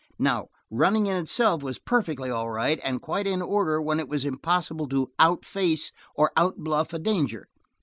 Now, 0.17 0.47
running 0.71 1.05
in 1.05 1.15
itself 1.15 1.61
was 1.61 1.77
perfectly 1.77 2.31
all 2.31 2.49
right 2.49 2.79
and 2.83 2.99
quite 3.03 3.27
in 3.27 3.39
order 3.39 3.79
when 3.79 3.99
it 3.99 4.09
was 4.09 4.25
impossible 4.25 4.87
to 4.87 5.11
outface 5.19 5.91
or 6.15 6.31
outbluff 6.35 6.91
a 6.91 6.97
danger. 6.97 7.47